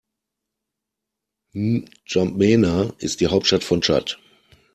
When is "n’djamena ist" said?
1.53-3.19